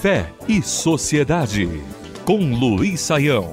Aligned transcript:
Fé 0.00 0.32
e 0.46 0.62
Sociedade, 0.62 1.68
com 2.24 2.54
Luiz 2.54 3.00
Saião. 3.00 3.50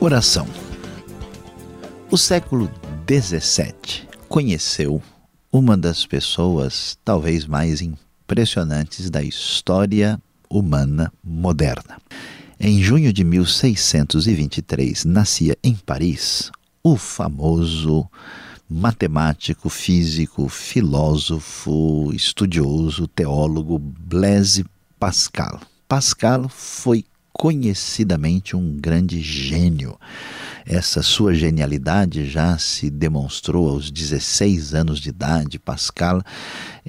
Oração. 0.00 0.48
O 2.10 2.18
século 2.18 2.70
XVII 3.08 4.08
conheceu 4.28 5.00
uma 5.52 5.76
das 5.76 6.04
pessoas 6.04 6.98
talvez 7.04 7.46
mais 7.46 7.80
impressionantes 7.80 9.08
da 9.10 9.22
história 9.22 10.20
humana 10.50 11.12
moderna. 11.22 11.98
Em 12.58 12.82
junho 12.82 13.12
de 13.12 13.22
1623, 13.22 15.04
nascia 15.04 15.56
em 15.62 15.74
Paris 15.74 16.50
o 16.82 16.96
famoso 16.96 18.08
matemático, 18.68 19.68
físico, 19.68 20.48
filósofo, 20.48 22.10
estudioso, 22.14 23.06
teólogo 23.06 23.78
Blaise 23.78 24.64
Pascal. 24.98 25.60
Pascal 25.86 26.48
foi 26.48 27.04
conhecidamente 27.32 28.56
um 28.56 28.76
grande 28.76 29.20
gênio. 29.20 29.98
Essa 30.64 31.02
sua 31.02 31.34
genialidade 31.34 32.24
já 32.30 32.56
se 32.56 32.88
demonstrou 32.88 33.68
aos 33.68 33.90
16 33.90 34.72
anos 34.72 34.98
de 34.98 35.10
idade. 35.10 35.58
Pascal 35.58 36.22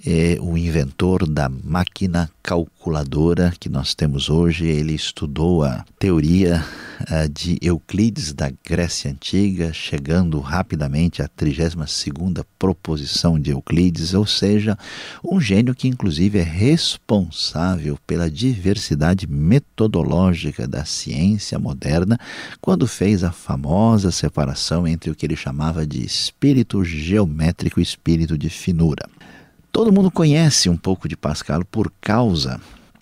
é 0.03 0.37
o 0.41 0.57
inventor 0.57 1.27
da 1.27 1.47
máquina 1.47 2.29
calculadora 2.43 3.53
que 3.57 3.69
nós 3.69 3.95
temos 3.95 4.29
hoje. 4.29 4.65
Ele 4.65 4.93
estudou 4.93 5.63
a 5.63 5.85
teoria 5.97 6.65
uh, 7.01 7.29
de 7.29 7.57
Euclides 7.61 8.33
da 8.33 8.51
Grécia 8.65 9.09
Antiga, 9.09 9.71
chegando 9.71 10.39
rapidamente 10.39 11.21
à 11.21 11.29
32ª 11.29 12.45
proposição 12.59 13.39
de 13.39 13.51
Euclides, 13.51 14.13
ou 14.13 14.25
seja, 14.25 14.77
um 15.23 15.39
gênio 15.39 15.73
que 15.73 15.87
inclusive 15.87 16.39
é 16.39 16.43
responsável 16.43 17.97
pela 18.05 18.29
diversidade 18.29 19.27
metodológica 19.27 20.67
da 20.67 20.83
ciência 20.83 21.57
moderna, 21.57 22.19
quando 22.59 22.85
fez 22.85 23.23
a 23.23 23.31
famosa 23.31 24.11
separação 24.11 24.85
entre 24.85 25.09
o 25.09 25.15
que 25.15 25.25
ele 25.25 25.35
chamava 25.35 25.87
de 25.87 26.05
espírito 26.05 26.83
geométrico 26.83 27.79
e 27.79 27.83
espírito 27.83 28.37
de 28.37 28.49
finura. 28.49 29.05
Todo 29.75 29.91
mundo 29.91 30.09
conhece 30.09 30.69
um 30.69 30.77
pouco 30.77 31.05
de 31.05 31.17
Pascal 31.17 31.65
por 31.65 31.91
causa 31.99 32.61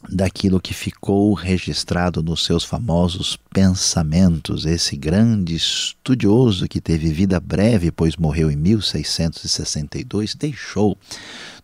daquilo 0.09 0.59
que 0.59 0.73
ficou 0.73 1.31
registrado 1.35 2.23
nos 2.23 2.43
seus 2.43 2.63
famosos 2.63 3.37
pensamentos. 3.53 4.65
Esse 4.65 4.97
grande 4.97 5.53
estudioso 5.53 6.67
que 6.67 6.81
teve 6.81 7.13
vida 7.13 7.39
breve, 7.39 7.91
pois 7.91 8.15
morreu 8.15 8.49
em 8.49 8.55
1662, 8.55 10.33
deixou 10.33 10.97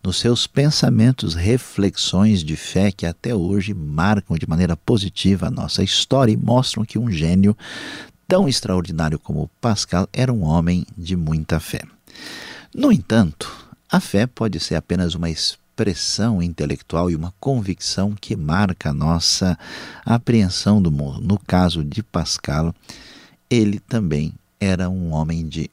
nos 0.00 0.20
seus 0.20 0.46
pensamentos 0.46 1.34
reflexões 1.34 2.44
de 2.44 2.54
fé 2.54 2.92
que 2.92 3.04
até 3.04 3.34
hoje 3.34 3.74
marcam 3.74 4.38
de 4.38 4.48
maneira 4.48 4.76
positiva 4.76 5.48
a 5.48 5.50
nossa 5.50 5.82
história 5.82 6.30
e 6.30 6.36
mostram 6.36 6.84
que 6.84 7.00
um 7.00 7.10
gênio 7.10 7.56
tão 8.28 8.48
extraordinário 8.48 9.18
como 9.18 9.50
Pascal 9.60 10.08
era 10.12 10.32
um 10.32 10.44
homem 10.44 10.86
de 10.96 11.16
muita 11.16 11.58
fé. 11.58 11.80
No 12.72 12.92
entanto, 12.92 13.59
a 13.90 13.98
fé 13.98 14.26
pode 14.26 14.60
ser 14.60 14.76
apenas 14.76 15.14
uma 15.14 15.28
expressão 15.28 16.42
intelectual 16.42 17.10
e 17.10 17.16
uma 17.16 17.34
convicção 17.40 18.14
que 18.14 18.36
marca 18.36 18.90
a 18.90 18.94
nossa 18.94 19.58
apreensão 20.04 20.80
do 20.80 20.90
mundo. 20.90 21.20
No 21.20 21.38
caso 21.38 21.82
de 21.82 22.02
Pascal, 22.02 22.74
ele 23.48 23.80
também 23.80 24.32
era 24.60 24.88
um 24.88 25.12
homem 25.12 25.48
de 25.48 25.70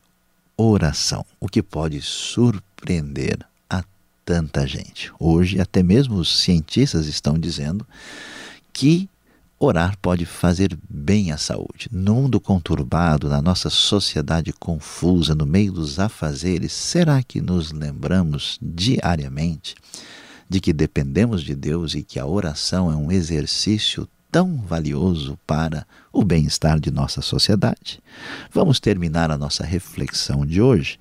oração, 0.56 1.26
o 1.40 1.48
que 1.48 1.62
pode 1.62 2.02
surpreender 2.02 3.38
a 3.70 3.84
tanta 4.26 4.66
gente. 4.66 5.12
Hoje, 5.20 5.60
até 5.60 5.84
mesmo 5.84 6.16
os 6.16 6.40
cientistas 6.40 7.06
estão 7.06 7.38
dizendo 7.38 7.86
que 8.74 9.08
Orar 9.60 9.98
pode 10.00 10.26
fazer 10.26 10.78
bem 10.88 11.32
à 11.32 11.38
saúde. 11.38 11.90
No 11.92 12.14
mundo 12.14 12.40
conturbado, 12.40 13.28
na 13.28 13.42
nossa 13.42 13.70
sociedade 13.72 14.54
confusa, 14.54 15.34
no 15.34 15.48
meio 15.48 15.72
dos 15.72 16.00
afazeres, 16.00 16.72
será 16.72 17.24
que 17.24 17.42
nos 17.42 17.72
lembramos 17.72 18.60
diariamente 18.62 19.76
de 20.48 20.60
que 20.60 20.72
dependemos 20.72 21.44
de 21.44 21.56
Deus 21.56 21.96
e 21.96 22.04
que 22.04 22.20
a 22.20 22.26
oração 22.26 22.92
é 22.92 22.96
um 22.96 23.12
exercício 23.12 24.08
tão 24.32 24.58
valioso 24.58 25.40
para 25.48 25.88
o 26.14 26.24
bem-estar 26.24 26.80
de 26.80 26.92
nossa 26.92 27.22
sociedade? 27.24 28.00
Vamos 28.54 28.80
terminar 28.80 29.32
a 29.32 29.38
nossa 29.38 29.66
reflexão 29.66 30.46
de 30.46 30.62
hoje 30.62 31.00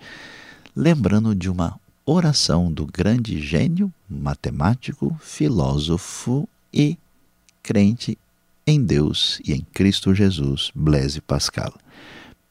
lembrando 0.77 1.34
de 1.34 1.49
uma 1.49 1.81
oração 2.05 2.71
do 2.71 2.87
grande 2.87 3.41
gênio, 3.41 3.93
matemático, 4.09 5.19
filósofo 5.22 6.47
e 6.72 6.99
crente 7.62 8.19
em 8.66 8.82
Deus 8.82 9.41
e 9.44 9.53
em 9.53 9.60
Cristo 9.72 10.12
Jesus, 10.12 10.72
Blaise 10.75 11.21
Pascal. 11.21 11.72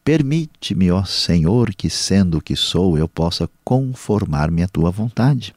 Permite-me, 0.03 0.91
ó 0.91 1.03
Senhor, 1.03 1.73
que 1.75 1.89
sendo 1.89 2.37
o 2.37 2.41
que 2.41 2.55
sou, 2.55 2.97
eu 2.97 3.07
possa 3.07 3.49
conformar-me 3.63 4.63
à 4.63 4.67
tua 4.67 4.91
vontade. 4.91 5.53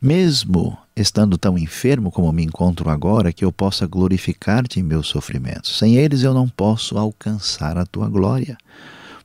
Mesmo 0.00 0.78
estando 0.96 1.36
tão 1.36 1.58
enfermo 1.58 2.10
como 2.10 2.32
me 2.32 2.44
encontro 2.44 2.88
agora, 2.88 3.32
que 3.32 3.44
eu 3.44 3.52
possa 3.52 3.86
glorificar-te 3.86 4.80
em 4.80 4.82
meus 4.82 5.08
sofrimentos. 5.08 5.78
Sem 5.78 5.96
eles 5.96 6.22
eu 6.22 6.32
não 6.32 6.48
posso 6.48 6.96
alcançar 6.96 7.76
a 7.76 7.84
tua 7.86 8.08
glória. 8.08 8.56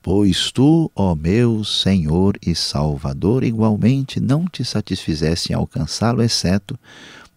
Pois 0.01 0.51
tu, 0.51 0.91
ó 0.95 1.15
meu 1.15 1.63
Senhor 1.63 2.37
e 2.45 2.55
Salvador, 2.55 3.43
igualmente 3.43 4.19
não 4.19 4.45
te 4.45 4.63
satisfizesse 4.63 5.51
em 5.51 5.55
alcançá-lo, 5.55 6.21
exceto 6.21 6.79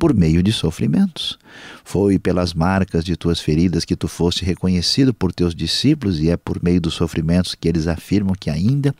por 0.01 0.15
meio 0.15 0.43
de 0.43 0.51
sofrimentos. 0.51 1.39
Foi 1.85 2.19
pelas 2.19 2.55
marcas 2.55 3.05
de 3.05 3.17
tuas 3.17 3.39
feridas 3.39 3.85
que 3.85 3.95
tu 3.95 4.09
foste 4.09 4.47
reconhecido 4.47 5.13
por 5.13 5.31
teus 5.31 5.55
discípulos, 5.55 6.19
e 6.21 6.31
é 6.31 6.39
por 6.39 6.63
meio 6.63 6.81
dos 6.81 6.95
sofrimentos 6.95 7.55
que 7.55 7.69
eles 7.69 7.87
afirmam 7.87 8.35
que 8.35 8.49
ainda 8.49 8.95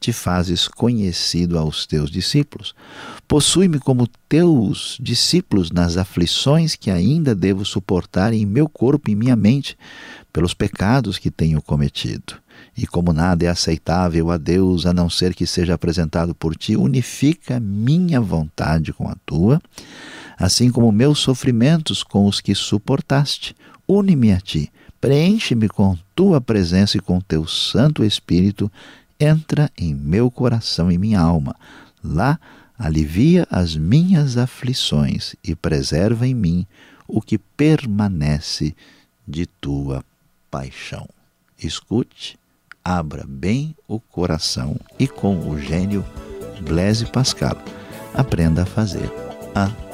te 0.00 0.12
fazes 0.12 0.66
conhecido 0.66 1.56
aos 1.56 1.86
teus 1.86 2.10
discípulos. 2.10 2.74
Possui-me 3.28 3.78
como 3.78 4.08
teus 4.28 4.98
discípulos 5.00 5.70
nas 5.70 5.96
aflições 5.96 6.74
que 6.74 6.90
ainda 6.90 7.32
devo 7.32 7.64
suportar 7.64 8.32
em 8.32 8.44
meu 8.44 8.68
corpo 8.68 9.08
e 9.08 9.14
minha 9.14 9.36
mente, 9.36 9.78
pelos 10.32 10.52
pecados 10.52 11.16
que 11.16 11.30
tenho 11.30 11.62
cometido. 11.62 12.34
E 12.76 12.86
como 12.86 13.12
nada 13.12 13.44
é 13.44 13.48
aceitável 13.48 14.30
a 14.30 14.36
Deus 14.36 14.84
a 14.84 14.92
não 14.92 15.08
ser 15.08 15.34
que 15.34 15.46
seja 15.46 15.74
apresentado 15.74 16.34
por 16.34 16.56
ti, 16.56 16.76
unifica 16.76 17.60
minha 17.60 18.20
vontade 18.20 18.92
com 18.92 19.08
a 19.08 19.16
tua 19.24 19.60
assim 20.40 20.70
como 20.70 20.90
meus 20.90 21.18
sofrimentos 21.18 22.02
com 22.02 22.26
os 22.26 22.40
que 22.40 22.54
suportaste. 22.54 23.54
Une-me 23.86 24.32
a 24.32 24.40
ti, 24.40 24.72
preenche-me 24.98 25.68
com 25.68 25.98
tua 26.16 26.40
presença 26.40 26.96
e 26.96 27.00
com 27.00 27.20
teu 27.20 27.46
Santo 27.46 28.02
Espírito, 28.02 28.72
entra 29.18 29.70
em 29.76 29.94
meu 29.94 30.30
coração 30.30 30.90
e 30.90 30.96
minha 30.96 31.20
alma. 31.20 31.54
Lá 32.02 32.40
alivia 32.78 33.46
as 33.50 33.76
minhas 33.76 34.38
aflições 34.38 35.36
e 35.44 35.54
preserva 35.54 36.26
em 36.26 36.34
mim 36.34 36.66
o 37.06 37.20
que 37.20 37.36
permanece 37.36 38.74
de 39.28 39.44
tua 39.44 40.02
paixão. 40.50 41.06
Escute, 41.62 42.38
abra 42.82 43.26
bem 43.28 43.76
o 43.86 44.00
coração 44.00 44.80
e 44.98 45.06
com 45.06 45.50
o 45.50 45.60
gênio 45.60 46.02
Blaise 46.62 47.04
Pascal 47.04 47.62
aprenda 48.14 48.62
a 48.62 48.66
fazer 48.66 49.10
a 49.54 49.89